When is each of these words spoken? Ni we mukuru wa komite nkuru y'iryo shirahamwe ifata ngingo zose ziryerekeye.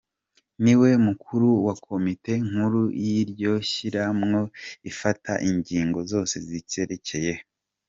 Ni 0.63 0.73
we 0.81 0.89
mukuru 1.07 1.49
wa 1.65 1.75
komite 1.87 2.33
nkuru 2.47 2.81
y'iryo 3.03 3.53
shirahamwe 3.71 4.41
ifata 4.91 5.31
ngingo 5.59 5.99
zose 6.11 6.35
ziryerekeye. 6.47 7.33